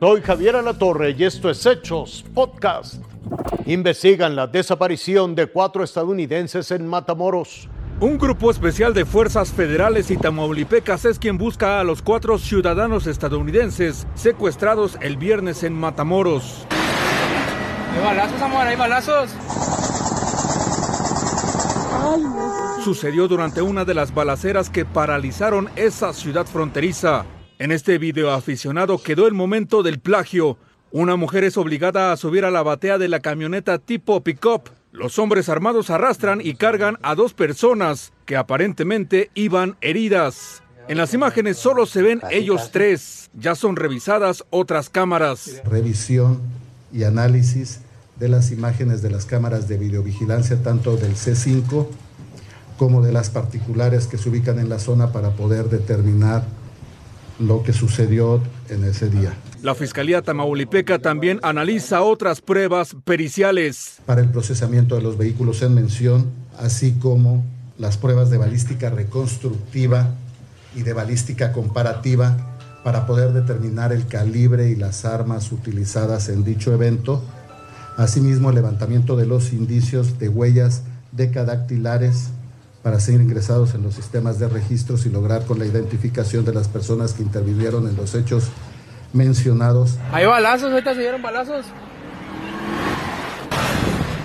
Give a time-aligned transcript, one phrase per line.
[0.00, 3.02] Soy Javier Alatorre y esto es Hechos Podcast.
[3.66, 7.68] Investigan la desaparición de cuatro estadounidenses en Matamoros.
[8.00, 13.06] Un grupo especial de fuerzas federales y tamaulipecas es quien busca a los cuatro ciudadanos
[13.06, 16.66] estadounidenses secuestrados el viernes en Matamoros.
[17.94, 19.30] Hay balazos, amor, hay balazos.
[22.82, 27.26] Sucedió durante una de las balaceras que paralizaron esa ciudad fronteriza.
[27.60, 30.56] En este video aficionado quedó el momento del plagio.
[30.92, 34.70] Una mujer es obligada a subir a la batea de la camioneta tipo pick-up.
[34.92, 40.62] Los hombres armados arrastran y cargan a dos personas que aparentemente iban heridas.
[40.88, 43.28] En las imágenes solo se ven ellos tres.
[43.34, 45.60] Ya son revisadas otras cámaras.
[45.66, 46.40] Revisión
[46.94, 47.80] y análisis
[48.18, 51.88] de las imágenes de las cámaras de videovigilancia, tanto del C5
[52.78, 56.42] como de las particulares que se ubican en la zona para poder determinar
[57.40, 59.32] lo que sucedió en ese día.
[59.62, 63.98] La Fiscalía Tamaulipeca también analiza otras pruebas periciales.
[64.06, 67.44] Para el procesamiento de los vehículos en mención, así como
[67.78, 70.10] las pruebas de balística reconstructiva
[70.74, 76.72] y de balística comparativa para poder determinar el calibre y las armas utilizadas en dicho
[76.72, 77.22] evento.
[77.96, 80.82] Asimismo, el levantamiento de los indicios de huellas
[81.12, 82.30] decadactilares
[82.82, 86.68] para ser ingresados en los sistemas de registros y lograr con la identificación de las
[86.68, 88.48] personas que intervinieron en los hechos
[89.12, 89.98] mencionados.
[90.12, 91.66] Hay balazos, ahorita se dieron balazos.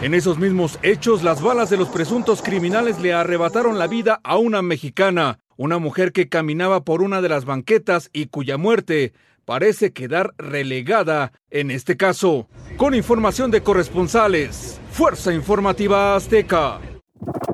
[0.01, 4.37] En esos mismos hechos, las balas de los presuntos criminales le arrebataron la vida a
[4.37, 9.13] una mexicana, una mujer que caminaba por una de las banquetas y cuya muerte
[9.45, 12.47] parece quedar relegada en este caso.
[12.77, 16.79] Con información de corresponsales, Fuerza Informativa Azteca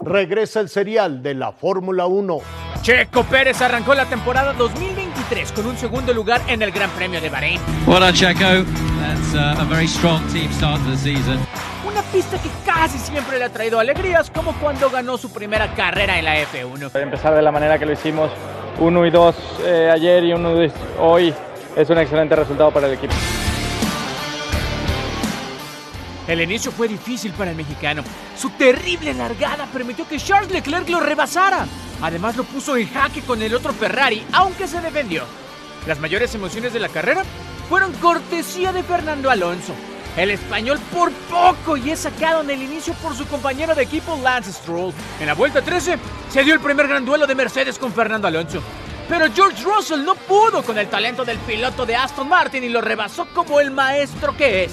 [0.04, 2.40] regresa el serial de la Fórmula 1.
[2.82, 7.30] Checo Pérez arrancó la temporada 2023 con un segundo lugar en el Gran Premio de
[7.30, 7.60] Bahrein.
[7.86, 8.66] Well Checo.
[9.02, 11.40] That's uh, a very strong team start to the season.
[11.86, 16.20] Una pista que casi siempre le ha traído alegrías, como cuando ganó su primera carrera
[16.20, 16.96] en la F1.
[17.02, 18.30] Empezar de la manera que lo hicimos,
[18.80, 20.54] 1 y 2 eh, ayer y 1
[21.00, 21.34] hoy,
[21.76, 23.14] es un excelente resultado para el equipo.
[26.32, 28.04] El inicio fue difícil para el mexicano.
[28.38, 31.68] Su terrible largada permitió que Charles Leclerc lo rebasara.
[32.02, 35.26] Además lo puso en jaque con el otro Ferrari, aunque se defendió.
[35.86, 37.24] Las mayores emociones de la carrera
[37.68, 39.74] fueron cortesía de Fernando Alonso.
[40.16, 44.18] El español por poco y es sacado en el inicio por su compañero de equipo
[44.24, 44.94] Lance Stroll.
[45.20, 45.98] En la vuelta 13
[46.30, 48.64] se dio el primer gran duelo de Mercedes con Fernando Alonso.
[49.10, 52.80] Pero George Russell no pudo con el talento del piloto de Aston Martin y lo
[52.80, 54.72] rebasó como el maestro que es.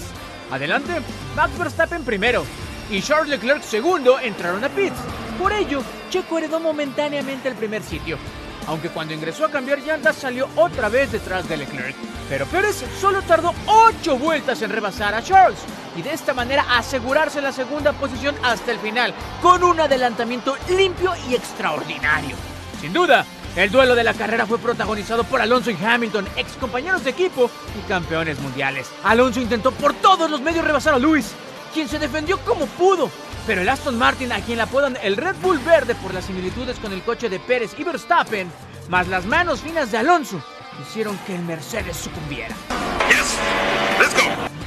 [0.53, 1.03] Adelante,
[1.39, 2.45] Max Verstappen primero
[2.91, 4.97] y Charles Leclerc segundo entraron a pits.
[5.39, 8.19] Por ello, Checo heredó momentáneamente el primer sitio,
[8.67, 11.95] aunque cuando ingresó a cambiar llantas salió otra vez detrás de Leclerc.
[12.29, 15.61] Pero Pérez solo tardó 8 vueltas en rebasar a Charles
[15.97, 21.13] y de esta manera asegurarse la segunda posición hasta el final, con un adelantamiento limpio
[21.31, 22.35] y extraordinario.
[22.81, 23.25] Sin duda,
[23.57, 27.51] el duelo de la carrera fue protagonizado por Alonso y Hamilton, ex compañeros de equipo
[27.79, 28.91] y campeones mundiales.
[29.03, 31.33] Alonso intentó por todos los medios rebasar a Luis,
[31.73, 33.11] quien se defendió como pudo.
[33.47, 36.79] Pero el Aston Martin, a quien le apodan el Red Bull Verde por las similitudes
[36.79, 38.51] con el coche de Pérez y Verstappen,
[38.89, 40.41] más las manos finas de Alonso,
[40.81, 42.55] hicieron que el Mercedes sucumbiera.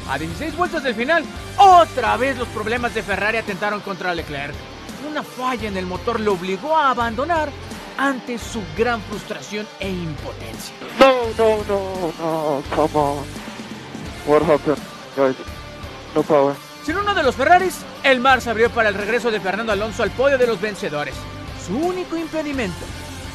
[0.09, 1.23] A 16 vueltas del final,
[1.57, 4.53] otra vez los problemas de Ferrari atentaron contra Leclerc.
[5.09, 7.49] Una falla en el motor lo obligó a abandonar
[7.97, 10.73] ante su gran frustración e impotencia.
[10.99, 13.25] No, no, no, no, come on.
[14.25, 14.77] What happened,
[15.15, 15.35] guys?
[16.15, 16.55] No power.
[16.85, 20.03] Sin uno de los Ferraris, el mar se abrió para el regreso de Fernando Alonso
[20.03, 21.15] al podio de los vencedores.
[21.65, 22.85] Su único impedimento,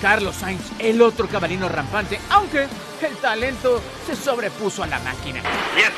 [0.00, 2.67] Carlos Sainz, el otro cabalino rampante, aunque
[3.03, 5.41] el talento se sobrepuso a la máquina.
[5.77, 5.93] Yes.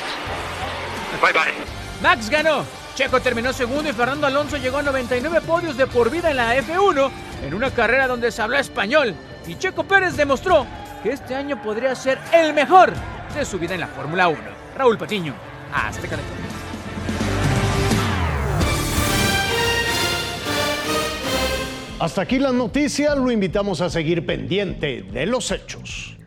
[1.22, 1.54] Bye bye.
[2.02, 2.64] Max ganó.
[2.98, 6.56] Checo terminó segundo y Fernando Alonso llegó a 99 podios de por vida en la
[6.56, 7.10] F1
[7.46, 9.14] en una carrera donde se habló español.
[9.46, 10.66] Y Checo Pérez demostró
[11.04, 12.92] que este año podría ser el mejor
[13.36, 14.40] de su vida en la Fórmula 1.
[14.76, 15.32] Raúl Patiño,
[22.00, 26.17] Hasta aquí la noticia, lo invitamos a seguir pendiente de los hechos.